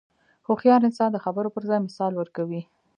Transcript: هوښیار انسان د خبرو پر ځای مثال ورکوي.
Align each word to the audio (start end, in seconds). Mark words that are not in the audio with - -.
هوښیار 0.47 0.81
انسان 0.87 1.09
د 1.13 1.17
خبرو 1.25 1.53
پر 1.55 1.63
ځای 1.69 1.79
مثال 1.87 2.11
ورکوي. 2.17 2.61